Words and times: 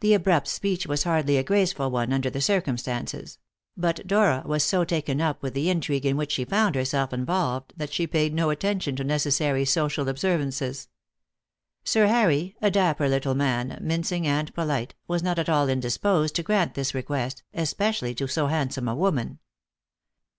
This 0.00 0.16
abrupt 0.16 0.48
speech 0.48 0.86
was 0.86 1.04
hardly 1.04 1.36
a 1.36 1.42
graceful 1.42 1.90
one 1.90 2.14
under 2.14 2.30
the 2.30 2.40
circumstances; 2.40 3.36
but 3.76 4.06
Dora 4.06 4.42
was 4.46 4.64
so 4.64 4.84
taken 4.84 5.20
up 5.20 5.42
with 5.42 5.52
the 5.52 5.68
intrigue 5.68 6.06
in 6.06 6.16
which 6.16 6.32
she 6.32 6.46
found 6.46 6.74
herself 6.74 7.12
involved 7.12 7.74
that 7.76 7.92
she 7.92 8.06
paid 8.06 8.32
no 8.32 8.48
attention 8.48 8.96
to 8.96 9.04
necessary 9.04 9.66
social 9.66 10.08
observances. 10.08 10.88
Sir 11.84 12.06
Harry, 12.06 12.56
a 12.62 12.70
dapper 12.70 13.06
little 13.06 13.34
man, 13.34 13.76
mincing 13.82 14.26
and 14.26 14.50
polite, 14.54 14.94
was 15.06 15.22
not 15.22 15.38
at 15.38 15.50
all 15.50 15.68
indisposed 15.68 16.34
to 16.36 16.42
grant 16.42 16.72
this 16.72 16.94
request, 16.94 17.42
especially 17.52 18.14
to 18.14 18.26
so 18.26 18.46
handsome 18.46 18.88
a 18.88 18.94
woman. 18.96 19.40